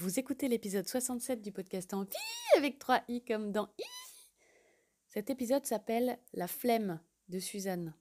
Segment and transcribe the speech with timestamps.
[0.00, 2.08] Vous écoutez l'épisode 67 du podcast Envie
[2.56, 3.84] avec 3 i comme dans i.
[5.08, 7.92] Cet épisode s'appelle La flemme de Suzanne.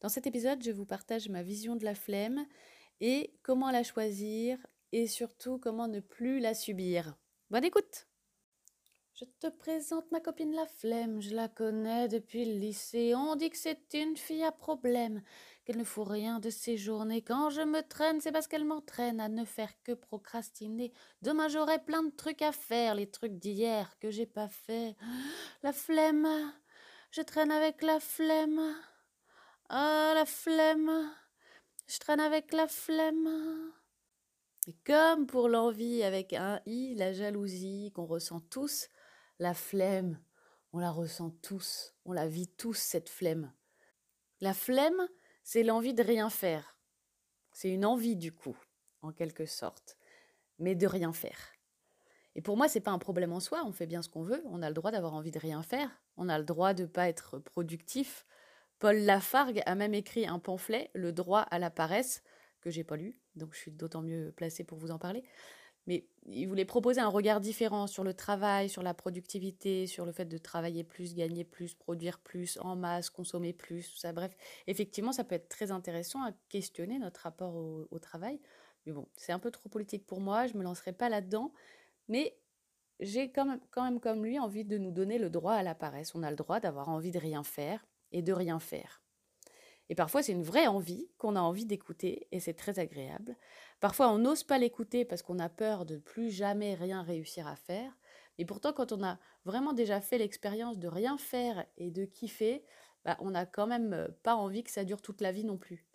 [0.00, 2.44] Dans cet épisode, je vous partage ma vision de la flemme
[3.00, 4.58] et comment la choisir
[4.90, 7.16] et surtout comment ne plus la subir.
[7.48, 8.08] Bonne écoute
[9.14, 13.14] Je te présente ma copine la flemme, je la connais depuis le lycée.
[13.14, 15.22] On dit que c'est une fille à problème
[15.64, 17.22] qu'elle ne fout rien de ses journées.
[17.22, 20.92] Quand je me traîne, c'est parce qu'elle m'entraîne à ne faire que procrastiner.
[21.22, 24.96] Demain, j'aurai plein de trucs à faire, les trucs d'hier que j'ai pas fait.
[25.62, 26.28] La flemme,
[27.10, 28.74] je traîne avec la flemme.
[29.70, 31.10] Ah, la flemme,
[31.86, 33.72] je traîne avec la flemme.
[34.66, 38.88] Et comme pour l'envie avec un i, la jalousie qu'on ressent tous,
[39.38, 40.18] la flemme,
[40.72, 43.52] on la ressent tous, on la vit tous, cette flemme.
[44.40, 45.08] La flemme,
[45.44, 46.76] c'est l'envie de rien faire.
[47.52, 48.56] C'est une envie du coup,
[49.02, 49.96] en quelque sorte,
[50.58, 51.52] mais de rien faire.
[52.34, 54.42] Et pour moi, c'est pas un problème en soi, on fait bien ce qu'on veut,
[54.46, 56.88] on a le droit d'avoir envie de rien faire, on a le droit de ne
[56.88, 58.26] pas être productif.
[58.80, 62.24] Paul Lafargue a même écrit un pamphlet, Le droit à la paresse,
[62.60, 65.22] que j'ai pas lu, donc je suis d'autant mieux placée pour vous en parler.
[65.86, 70.12] Mais il voulait proposer un regard différent sur le travail, sur la productivité, sur le
[70.12, 74.12] fait de travailler plus, gagner plus, produire plus, en masse, consommer plus, ça.
[74.12, 74.34] Bref,
[74.66, 78.40] effectivement, ça peut être très intéressant à questionner notre rapport au, travail.
[78.86, 81.52] Mais bon, c'est un peu trop politique pour moi, je ne me lancerai pas là-dedans.
[82.08, 82.38] Mais
[83.00, 85.74] j'ai quand même, quand même, comme lui, envie de nous donner le droit à la
[85.74, 86.14] paresse.
[86.14, 89.03] On a le droit d'avoir envie de rien faire et de rien faire.
[89.90, 93.36] Et parfois, c'est une vraie envie qu'on a envie d'écouter et c'est très agréable.
[93.80, 97.56] Parfois, on n'ose pas l'écouter parce qu'on a peur de plus jamais rien réussir à
[97.56, 97.92] faire.
[98.38, 102.64] Et pourtant, quand on a vraiment déjà fait l'expérience de rien faire et de kiffer,
[103.04, 105.58] bah, on n'a quand même euh, pas envie que ça dure toute la vie non
[105.58, 105.86] plus.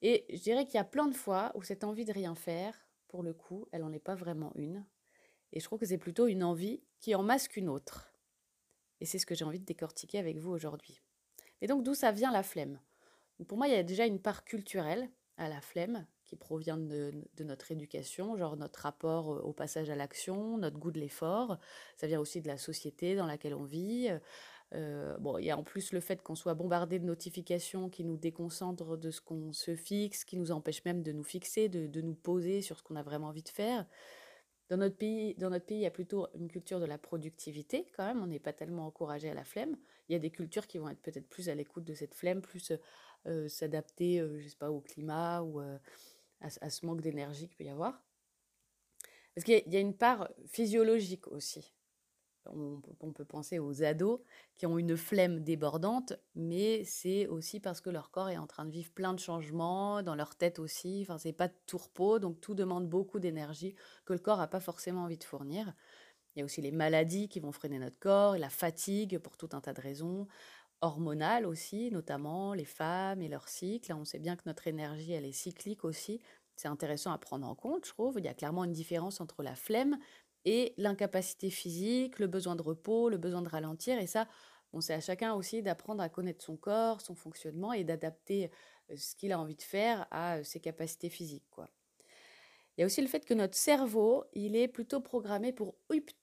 [0.00, 2.86] Et je dirais qu'il y a plein de fois où cette envie de rien faire,
[3.08, 4.86] pour le coup, elle n'en est pas vraiment une.
[5.52, 8.12] Et je trouve que c'est plutôt une envie qui en masque une autre.
[9.00, 11.00] Et c'est ce que j'ai envie de décortiquer avec vous aujourd'hui.
[11.60, 12.80] Et donc d'où ça vient la flemme?
[13.46, 17.12] Pour moi, il y a déjà une part culturelle à la flemme qui provient de,
[17.40, 21.58] notre éducation, genre notre rapport au passage à l'action, notre goût de l'effort.
[21.96, 24.10] Ça vient aussi de la société dans laquelle on vit.
[24.74, 28.04] Euh, bon, il y a en plus le fait qu'on soit bombardé de notifications qui
[28.04, 31.86] nous déconcentrent de ce qu'on se fixe, qui nous empêchent même de nous fixer, de,
[31.86, 33.86] de nous poser sur ce qu'on a vraiment envie de faire.
[34.68, 37.86] Dans notre, pays, dans notre pays, il y a plutôt une culture de la productivité
[37.96, 39.78] quand même, on n'est pas tellement encouragé à la flemme.
[40.08, 42.40] Il y a des cultures qui vont être peut-être plus à l'écoute de cette flemme,
[42.40, 42.72] plus
[43.26, 45.78] euh, s'adapter, euh, je sais pas, au climat ou euh,
[46.40, 48.02] à, ce manque d'énergie qu'il peut y avoir.
[49.34, 51.74] Parce qu'il y, a une part physiologique aussi.
[52.46, 52.80] On,
[53.12, 54.20] peut penser aux ados
[54.56, 58.64] qui ont une flemme débordante, mais c'est aussi parce que leur corps est en train
[58.64, 61.00] de vivre plein de changements, dans leur tête aussi.
[61.02, 63.74] Enfin, c'est pas tout repos, donc tout demande beaucoup d'énergie
[64.06, 65.74] que le corps n'a pas forcément envie de fournir.
[66.38, 69.48] Il y a aussi les maladies qui vont freiner notre corps, la fatigue pour tout
[69.54, 70.28] un tas de raisons,
[70.80, 73.92] hormonales aussi, notamment les femmes et leur cycle.
[73.92, 76.20] On sait bien que notre énergie, elle est cyclique aussi.
[76.54, 78.20] C'est intéressant à prendre en compte, je trouve.
[78.20, 79.98] Il y a clairement une différence entre la flemme
[80.44, 83.98] et l'incapacité physique, le besoin de repos, le besoin de ralentir.
[83.98, 84.28] Et ça,
[84.72, 88.52] on c'est à chacun aussi d'apprendre à connaître son corps, son fonctionnement et d'adapter
[88.96, 91.50] ce qu'il a envie de faire à ses capacités physiques.
[91.50, 91.68] Quoi.
[92.78, 95.74] Il y a aussi le fait que notre cerveau, il est plutôt programmé pour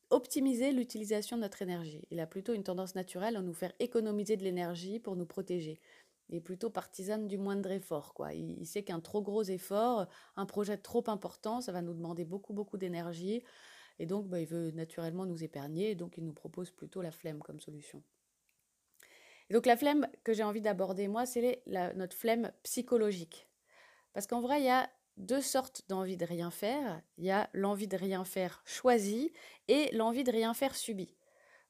[0.09, 2.07] optimiser l'utilisation de notre énergie.
[2.11, 5.79] Il a plutôt une tendance naturelle à nous faire économiser de l'énergie pour nous protéger.
[6.29, 8.13] Il est plutôt partisan du moindre effort.
[8.13, 8.33] Quoi.
[8.33, 12.53] Il, sait qu'un trop gros effort, un projet trop important, ça va nous demander beaucoup,
[12.53, 13.43] beaucoup d'énergie.
[13.99, 17.11] Et donc, bah, il veut naturellement nous épargner, et donc il nous propose plutôt la
[17.11, 18.03] flemme comme solution.
[19.49, 23.47] Et donc la flemme que j'ai envie d'aborder, moi, c'est notre flemme psychologique.
[24.13, 27.01] Parce qu'en vrai, il y a deux sortes d'envie de rien faire.
[27.17, 29.31] Il y a l'envie de rien faire choisie
[29.67, 31.15] et l'envie de rien faire subie.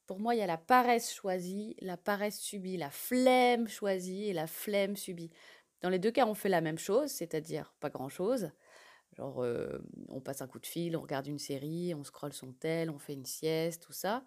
[0.08, 4.34] Pour moi, il y a la paresse choisie, la paresse subie, la flemme choisie et
[4.34, 5.32] la flemme subie.
[5.82, 8.52] Dans les deux cas, on fait la même chose, c'est-à-dire pas grand-chose.
[9.14, 12.52] Genre, euh, on passe un coup de fil, on regarde une série, on scrolle son
[12.54, 14.24] tel, on fait une sieste, tout ça.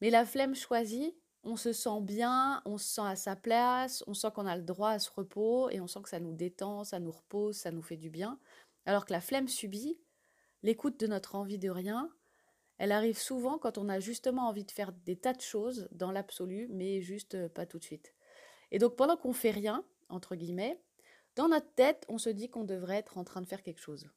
[0.00, 1.14] Mais la flemme choisie,
[1.44, 4.62] on se sent bien, on se sent à sa place, on sent qu'on a le
[4.62, 7.70] droit à ce repos et on sent que ça nous détend, ça nous repose, ça
[7.70, 8.38] nous fait du bien.
[8.86, 9.98] Alors que la flemme subie,
[10.62, 12.10] l'écoute de notre envie de rien,
[12.78, 16.10] elle arrive souvent quand on a justement envie de faire des tas de choses dans
[16.10, 18.14] l'absolu, mais juste pas tout de suite.
[18.70, 20.80] Et donc pendant qu'on fait rien, entre guillemets,
[21.36, 24.08] dans notre tête, on se dit qu'on devrait être en train de faire quelque chose.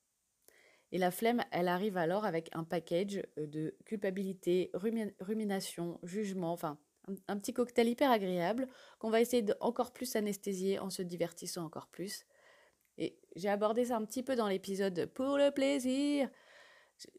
[0.92, 6.80] Et la flemme, elle arrive alors avec un package de culpabilité, rumination, jugement, enfin
[7.28, 8.68] un, petit cocktail hyper agréable
[9.00, 12.26] qu'on va essayer de encore plus anesthésier en se divertissant encore plus.
[12.98, 16.30] Et j'ai abordé ça un petit peu dans l'épisode pour le plaisir,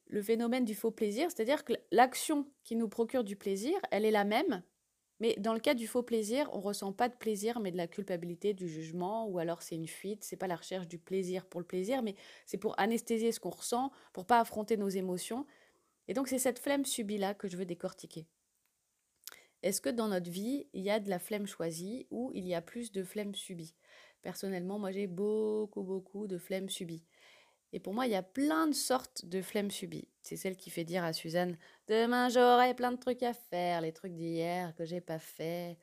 [0.09, 4.11] le phénomène du faux plaisir, c'est-à-dire que l'action qui nous procure du plaisir, elle est
[4.11, 4.63] la même,
[5.21, 7.89] mais dans le cas du faux plaisir, on ressent pas de plaisir, mais de la
[7.89, 10.23] culpabilité, du jugement, ou alors c'est une fuite.
[10.23, 12.15] C'est pas la recherche du plaisir pour le plaisir, mais
[12.47, 15.45] c'est pour anesthésier ce qu'on ressent, pour pas affronter nos émotions.
[16.07, 18.27] Et donc c'est cette flemme subie là que je veux décortiquer.
[19.63, 22.55] Est-ce que dans notre vie, il y a de la flemme choisie ou il y
[22.55, 23.75] a plus de flemme subie?
[24.23, 27.05] Personnellement, moi j'ai beaucoup, beaucoup de flemme subie.
[27.73, 30.09] Et pour moi, il y a plein de sortes de flemme subie.
[30.23, 33.93] C'est celle qui fait dire à Suzanne Demain, j'aurai plein de trucs à faire, les
[33.93, 35.79] trucs d'hier que j'ai pas fait.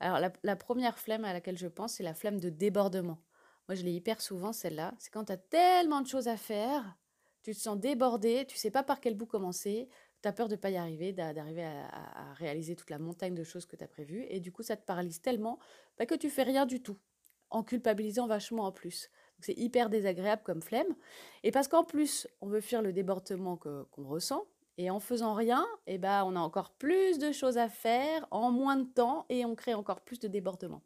[0.00, 3.22] Alors, la, première flemme à laquelle je pense, c'est la flemme de débordement.
[3.68, 4.94] Moi, je l'ai hyper souvent, celle-là.
[4.98, 6.96] C'est quand tu as tellement de choses à faire,
[7.44, 9.88] tu te sens débordé, tu sais pas par quel bout commencer,
[10.22, 13.66] tu as peur de pas y arriver, d'arriver à, réaliser toute la montagne de choses
[13.66, 14.24] que tu as prévues.
[14.28, 15.58] Et du coup, ça te paralyse tellement
[15.98, 16.98] bah, que tu fais rien du tout,
[17.50, 19.10] en culpabilisant vachement en plus.
[19.40, 20.94] C'est hyper désagréable comme flemme.
[21.42, 24.44] Et parce qu'en plus, on veut fuir le débordement qu'on ressent.
[24.78, 28.50] Et en faisant rien, eh ben, on a encore plus de choses à faire en
[28.50, 30.82] moins de temps et on crée encore plus de débordement.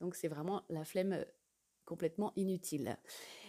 [0.00, 1.24] Donc c'est vraiment la flemme euh,
[1.86, 2.98] complètement inutile.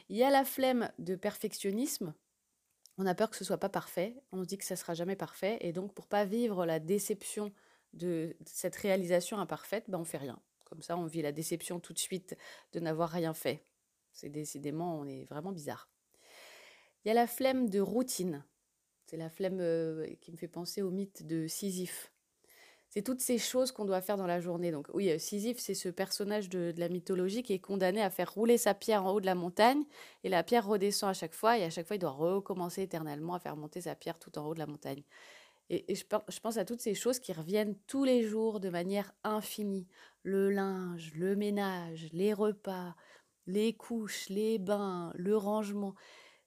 [0.09, 2.13] Il y a la flemme de perfectionnisme.
[2.97, 4.15] On a peur que ce soit pas parfait.
[4.31, 5.57] On se dit que ça sera jamais parfait.
[5.61, 7.51] Et donc pour pas vivre la déception
[7.93, 10.39] de cette réalisation imparfaite, ben on fait rien.
[10.65, 12.37] Comme ça, on vit la déception tout de suite
[12.73, 13.65] de n'avoir rien fait.
[14.13, 15.89] C'est décidément, on est vraiment bizarre.
[17.03, 18.45] Il y a la flemme de routine.
[19.05, 22.10] C'est la flemme euh, qui me fait penser au mythe de Sisyphe.
[22.93, 24.69] C'est toutes ces choses qu'on doit faire dans la journée.
[24.69, 28.33] Donc oui, euh, Sisyphe, c'est ce personnage de, la mythologie qui est condamné à faire
[28.33, 29.83] rouler sa pierre en haut de la montagne,
[30.25, 33.33] et la pierre redescend à chaque fois, et à chaque fois, il doit recommencer éternellement
[33.33, 35.03] à faire monter sa pierre tout en haut de la montagne.
[35.69, 39.13] Et, je, je pense à toutes ces choses qui reviennent tous les jours de manière
[39.23, 39.87] infinie.
[40.23, 42.93] Le linge, le ménage, les repas,
[43.47, 45.95] les couches, les bains, le rangement.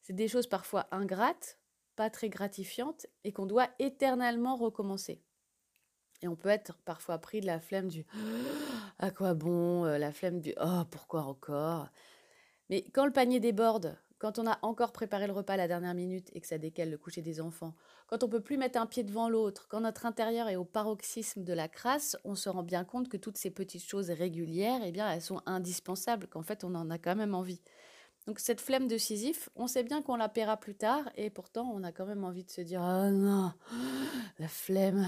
[0.02, 1.58] C'est des choses parfois ingrates,
[1.96, 5.22] pas très gratifiantes, et qu'on doit éternellement recommencer.
[6.24, 8.06] Et on peut être parfois pris de la flemme du
[8.98, 11.88] à quoi bon, euh, la flemme du oh pourquoi encore?
[12.70, 15.92] Mais quand le panier déborde, quand on a encore préparé le repas à la dernière
[15.92, 17.74] minute et que ça décale le coucher des enfants,
[18.06, 21.44] quand on peut plus mettre un pied devant l'autre, quand notre intérieur est au paroxysme
[21.44, 24.92] de la crasse, on se rend bien compte que toutes ces petites choses régulières, eh
[24.92, 27.60] bien, elles sont indispensables, qu'en fait, on en a quand même envie.
[28.26, 31.70] Donc cette flemme de Sisyphe, on sait bien qu'on la paiera plus tard, et pourtant,
[31.74, 33.52] on a quand même envie de se dire oh non,
[34.38, 35.06] la flemme.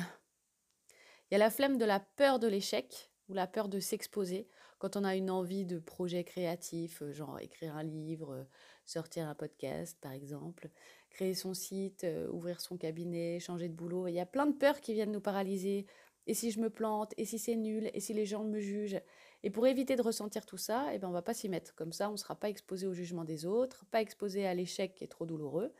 [1.31, 4.46] Il y a la flemme de la peur de l'échec ou la peur de s'exposer
[4.78, 8.46] quand on a une envie de projet créatif, genre écrire un livre,
[8.84, 10.70] sortir un podcast par exemple,
[11.11, 14.06] créer son site, euh, ouvrir son cabinet, changer de boulot.
[14.06, 15.87] Il y a plein de peurs qui viennent nous paralyser.
[16.28, 17.12] Et si je me plante?
[17.17, 17.90] Et si c'est nul?
[17.94, 19.00] Et si les gens me jugent?
[19.43, 21.75] Et pour éviter de ressentir tout ça, eh ben on va pas s'y mettre.
[21.75, 24.94] Comme ça, on ne sera pas exposé au jugement des autres, pas exposé à l'échec
[24.94, 25.73] qui est trop douloureux.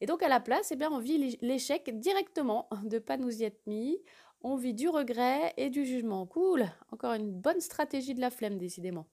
[0.00, 3.44] Et donc à la place, eh bien, on vit l'échec directement, de pas nous y
[3.44, 3.98] être mis.
[4.42, 6.26] On vit du regret et du jugement.
[6.26, 9.06] Cool, encore une bonne stratégie de la flemme, décidément.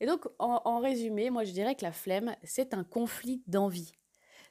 [0.00, 3.92] Et donc, en, résumé, moi je dirais que la flemme, c'est un conflit d'envie.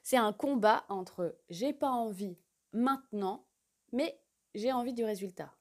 [0.02, 2.38] C'est un combat entre j'ai pas envie
[2.72, 3.46] maintenant,
[3.92, 4.18] mais
[4.54, 5.54] j'ai envie du résultat.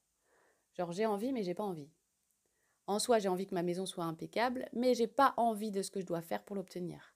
[0.74, 1.92] Genre j'ai envie, mais j'ai pas envie.
[2.88, 5.92] En soi, j'ai envie que ma maison soit impeccable, mais j'ai pas envie de ce
[5.92, 7.13] que je dois faire pour l'obtenir.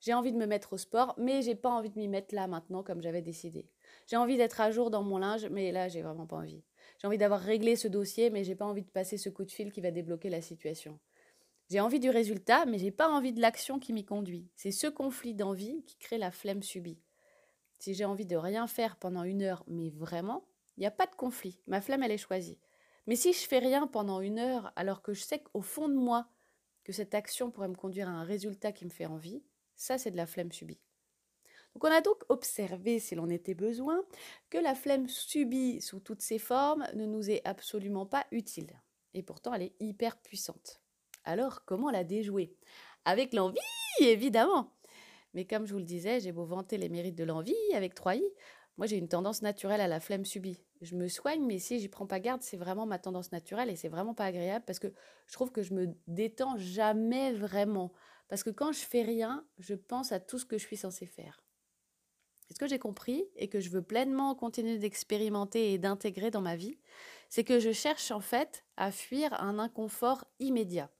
[0.00, 2.46] J'ai envie de me mettre au sport, mais j'ai pas envie de m'y mettre là
[2.46, 3.68] maintenant comme j'avais décidé.
[4.06, 6.64] J'ai envie d'être à jour dans mon linge, mais là j'ai vraiment pas envie.
[6.98, 9.50] J'ai envie d'avoir réglé ce dossier, mais j'ai pas envie de passer ce coup de
[9.50, 10.98] fil qui va débloquer la situation.
[11.70, 14.48] J'ai envie du résultat, mais j'ai pas envie de l'action qui m'y conduit.
[14.56, 16.98] C'est ce conflit d'envie qui crée la flemme subie.
[17.78, 20.44] Si j'ai envie de rien faire pendant une heure, mais vraiment,
[20.76, 21.60] il n'y a pas de conflit.
[21.66, 22.58] Ma flemme, elle est choisie.
[23.06, 25.94] Mais si je fais rien pendant une heure, alors que je sais qu'au fond de
[25.94, 26.26] moi,
[26.84, 29.42] que cette action pourrait me conduire à un résultat qui me fait envie,
[29.80, 30.78] ça, c'est de la flemme subie.
[31.74, 34.02] Donc on a donc observé, s'il en était besoin,
[34.50, 38.78] que la flemme subie sous toutes ses formes ne nous est absolument pas utile.
[39.14, 40.82] Et pourtant, elle est hyper puissante.
[41.24, 42.54] Alors, comment la déjouer?
[43.06, 43.58] Avec l'envie,
[44.00, 44.76] évidemment.
[45.32, 48.22] Mais comme je vous le disais, j'ai beau vanter les mérites de l'envie avec 3i,
[48.76, 50.58] moi j'ai une tendance naturelle à la flemme subie.
[50.82, 53.76] Je me soigne, mais si j'y prends pas garde, c'est vraiment ma tendance naturelle et
[53.76, 54.92] c'est vraiment pas agréable parce que
[55.26, 57.92] je trouve que je me détends jamais vraiment.
[58.30, 61.04] Parce que quand je fais rien, je pense à tout ce que je suis censée
[61.06, 61.42] faire.
[62.52, 66.56] ce que j'ai compris et que je veux pleinement continuer d'expérimenter et d'intégrer dans ma
[66.56, 66.78] vie,
[67.28, 70.90] c'est que je cherche en fait à fuir un inconfort immédiat.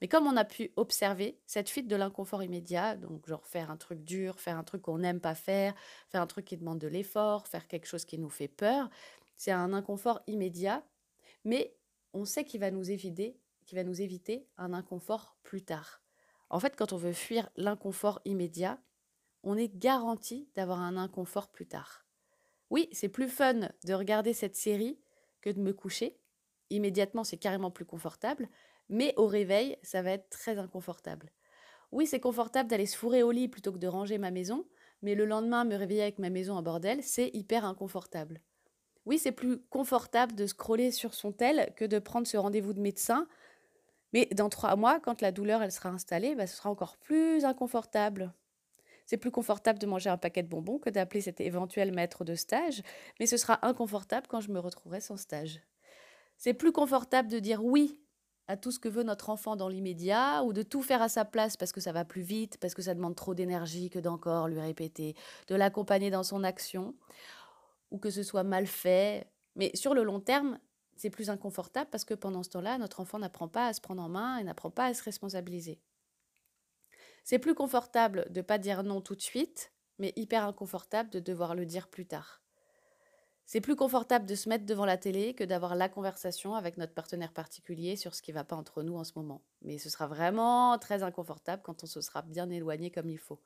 [0.00, 3.76] Mais comme on a pu observer, cette fuite de l'inconfort immédiat, donc genre faire un
[3.76, 5.74] truc dur, faire un truc qu'on n'aime pas faire,
[6.10, 8.90] faire un truc qui demande de l'effort, faire quelque chose qui nous fait peur,
[9.36, 10.84] c'est un inconfort immédiat,
[11.44, 11.76] mais
[12.12, 16.05] on sait qu'il va nous éviter, qu'il va nous éviter un inconfort plus tard.
[16.48, 18.78] En fait, quand on veut fuir l'inconfort immédiat,
[19.42, 22.04] on est garanti d'avoir un inconfort plus tard.
[22.70, 24.98] Oui, c'est plus fun de regarder cette série
[25.40, 26.18] que de me coucher.
[26.70, 28.48] Immédiatement, c'est carrément plus confortable,
[28.88, 31.30] mais au réveil, ça va être très inconfortable.
[31.92, 34.66] Oui, c'est confortable d'aller se fourrer au lit plutôt que de ranger ma maison,
[35.02, 38.40] mais le lendemain, me réveiller avec ma maison en bordel, c'est hyper inconfortable.
[39.04, 42.80] Oui, c'est plus confortable de scroller sur son tel que de prendre ce rendez-vous de
[42.80, 43.28] médecin,
[44.12, 47.44] mais dans trois mois, quand la douleur elle sera installée, bah, ce sera encore plus
[47.44, 48.32] inconfortable.
[49.06, 52.34] C'est plus confortable de manger un paquet de bonbons que d'appeler cet éventuel maître de
[52.34, 52.82] stage,
[53.20, 55.60] mais ce sera inconfortable quand je me retrouverai sans stage.
[56.36, 58.00] C'est plus confortable de dire oui
[58.48, 61.24] à tout ce que veut notre enfant dans l'immédiat ou de tout faire à sa
[61.24, 64.48] place parce que ça va plus vite, parce que ça demande trop d'énergie que d'encore
[64.48, 65.14] lui répéter,
[65.48, 66.94] de l'accompagner dans son action
[67.90, 69.26] ou que ce soit mal fait.
[69.56, 70.58] Mais sur le long terme,
[70.96, 74.02] c'est plus inconfortable parce que pendant ce temps-là, notre enfant n'apprend pas à se prendre
[74.02, 75.80] en main et n'apprend pas à se responsabiliser.
[77.24, 81.20] C'est plus confortable de ne pas dire non tout de suite, mais hyper inconfortable de
[81.20, 82.42] devoir le dire plus tard.
[83.48, 86.94] C'est plus confortable de se mettre devant la télé que d'avoir la conversation avec notre
[86.94, 89.42] partenaire particulier sur ce qui ne va pas entre nous en ce moment.
[89.62, 93.40] Mais ce sera vraiment très inconfortable quand on se sera bien éloigné comme il faut.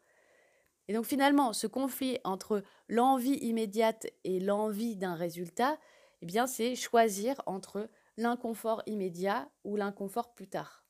[0.89, 5.79] Et donc finalement, ce conflit entre l'envie immédiate et l'envie d'un résultat,
[6.23, 10.85] eh bien c'est choisir entre l'inconfort immédiat ou l'inconfort plus tard.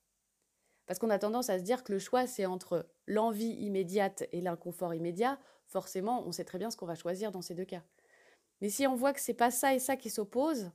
[0.85, 4.41] Parce qu'on a tendance à se dire que le choix, c'est entre l'envie immédiate et
[4.41, 5.39] l'inconfort immédiat.
[5.67, 7.83] Forcément, on sait très bien ce qu'on va choisir dans ces deux cas.
[8.59, 10.71] Mais si on voit que c'est pas ça et ça qui s'opposent,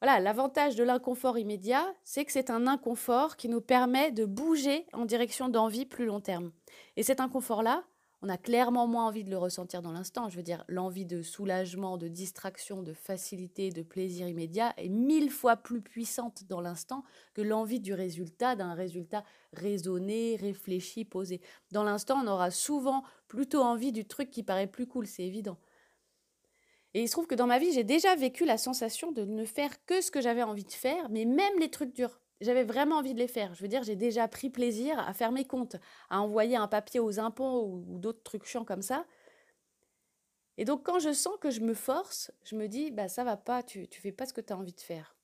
[0.00, 4.86] voilà, l'avantage de l'inconfort immédiat, c'est que c'est un inconfort qui nous permet de bouger
[4.92, 6.52] en direction d'envie plus long terme.
[6.96, 7.84] Et cet inconfort-là,
[8.22, 10.28] on a clairement moins envie de le ressentir dans l'instant.
[10.28, 15.30] Je veux dire, l'envie de soulagement, de distraction, de facilité, de plaisir immédiat est mille
[15.30, 17.04] fois plus puissante dans l'instant
[17.34, 21.40] que l'envie du résultat, d'un résultat raisonné, réfléchi, posé.
[21.72, 25.58] Dans l'instant, on aura souvent plutôt envie du truc qui paraît plus cool, c'est évident.
[26.94, 29.44] Et il se trouve que dans ma vie, j'ai déjà vécu la sensation de ne
[29.44, 32.96] faire que ce que j'avais envie de faire, mais même les trucs durs j'avais vraiment
[32.96, 33.54] envie de les faire.
[33.54, 35.76] Je veux dire, j'ai déjà pris plaisir à faire mes comptes,
[36.10, 39.06] à envoyer un papier aux impôts ou, d'autres trucs chiants comme ça.
[40.58, 43.36] Et donc, quand je sens que je me force, je me dis, bah ça va
[43.36, 45.16] pas, tu, tu fais pas ce que tu as envie de faire.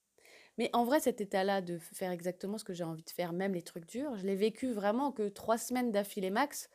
[0.58, 3.54] Mais en vrai, cet état-là de faire exactement ce que j'ai envie de faire, même
[3.54, 6.68] les trucs durs, je l'ai vécu vraiment que trois semaines d'affilée max.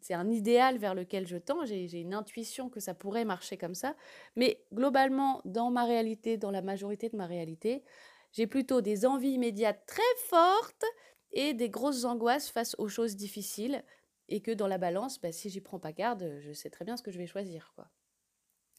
[0.00, 1.66] C'est un idéal vers lequel je tends.
[1.66, 3.96] J'ai une intuition que ça pourrait marcher comme ça.
[4.34, 7.84] Mais globalement, dans ma réalité, dans la majorité de ma réalité,
[8.32, 10.84] j'ai plutôt des envies immédiates très fortes
[11.32, 13.84] et des grosses angoisses face aux choses difficiles.
[14.30, 16.98] Et que dans la balance, bah, si j'y prends pas garde, je sais très bien
[16.98, 17.72] ce que je vais choisir.
[17.74, 17.88] quoi.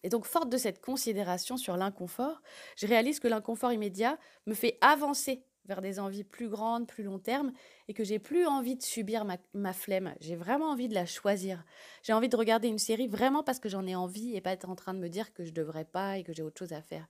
[0.03, 2.41] Et donc, forte de cette considération sur l'inconfort,
[2.77, 7.20] je réalise que l'inconfort immédiat me fait avancer vers des envies plus grandes, plus long
[7.20, 7.51] terme,
[7.88, 10.15] et que j'ai plus envie de subir ma, ma flemme.
[10.20, 11.63] J'ai vraiment envie de la choisir.
[12.01, 14.70] J'ai envie de regarder une série vraiment parce que j'en ai envie et pas être
[14.70, 16.82] en train de me dire que je devrais pas et que j'ai autre chose à
[16.82, 17.08] faire.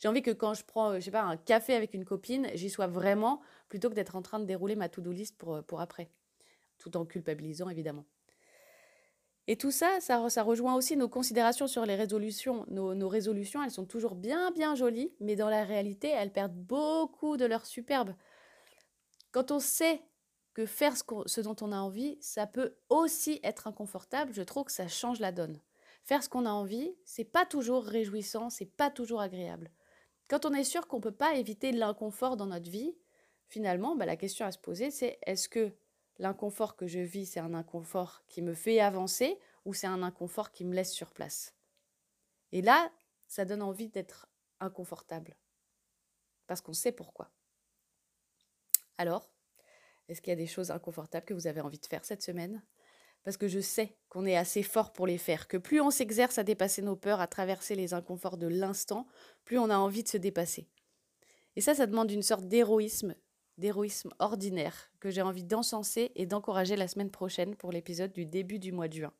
[0.00, 2.70] J'ai envie que quand je prends, je sais pas, un café avec une copine, j'y
[2.70, 5.80] sois vraiment, plutôt que d'être en train de dérouler ma to-do list pour, euh, pour
[5.80, 6.08] après.
[6.78, 8.04] Tout en culpabilisant, évidemment.
[9.48, 12.66] Et tout ça, ça, ça, rejoint aussi nos considérations sur les résolutions.
[12.68, 16.54] Nos, nos, résolutions, elles sont toujours bien, bien jolies, mais dans la réalité, elles perdent
[16.54, 18.14] beaucoup de leur superbe.
[19.32, 20.02] Quand on sait
[20.52, 24.64] que faire ce, ce dont on a envie, ça peut aussi être inconfortable, je trouve
[24.64, 25.58] que ça change la donne.
[26.04, 29.70] Faire ce qu'on a envie, c'est pas toujours réjouissant, c'est pas toujours agréable.
[30.28, 32.94] Quand on est sûr qu'on ne peut pas éviter l'inconfort dans notre vie,
[33.48, 35.72] finalement, bah, la question à se poser, c'est est-ce que
[36.18, 40.52] l'inconfort que je vis, c'est un inconfort qui me fait avancer ou c'est un inconfort
[40.52, 41.54] qui me laisse sur place?
[42.52, 42.92] Et là,
[43.26, 44.28] ça donne envie d'être
[44.60, 45.36] inconfortable.
[46.46, 47.30] Parce qu'on sait pourquoi.
[48.98, 49.30] Alors,
[50.08, 52.62] est-ce qu'il y a des choses inconfortables que vous avez envie de faire cette semaine?
[53.28, 56.38] Parce que je sais qu'on est assez fort pour les faire, que plus on s'exerce
[56.38, 59.06] à dépasser nos peurs, à traverser les inconforts de l'instant,
[59.44, 60.66] plus on a envie de se dépasser.
[61.54, 63.14] Et ça, ça demande une sorte d'héroïsme,
[63.58, 68.58] d'héroïsme ordinaire, que j'ai envie d'encenser et d'encourager la semaine prochaine pour l'épisode du début
[68.58, 69.12] du mois de juin.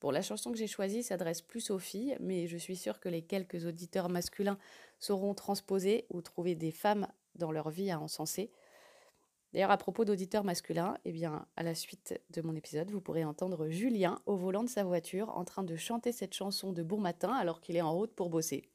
[0.00, 3.08] Bon, la chanson que j'ai choisie s'adresse plus aux filles, mais je suis sûre que
[3.08, 4.58] les quelques auditeurs masculins
[4.98, 8.50] sauront transposer ou trouver des femmes dans leur vie à encenser.
[9.56, 13.24] D'ailleurs, à propos d'auditeurs masculins, eh bien, à la suite de mon épisode, vous pourrez
[13.24, 17.00] entendre Julien au volant de sa voiture en train de chanter cette chanson de bon
[17.00, 18.68] matin alors qu'il est en route pour bosser.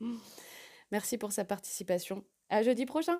[0.91, 2.23] Merci pour sa participation.
[2.49, 3.19] À jeudi prochain.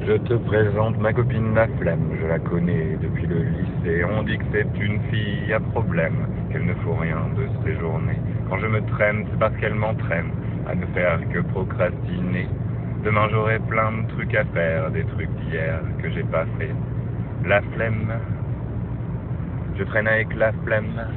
[0.00, 4.04] Je te présente ma copine la flemme, je la connais depuis le lycée.
[4.06, 8.18] On dit que c'est une fille à problème, qu'elle ne faut rien de ses journées.
[8.48, 10.30] Quand je me traîne, c'est parce qu'elle m'entraîne
[10.66, 12.48] à ne faire que procrastiner.
[13.04, 16.70] Demain j'aurai plein de trucs à faire, des trucs d'hier que j'ai pas fait.
[17.44, 18.12] La flemme,
[19.76, 21.08] je traîne avec la flemme.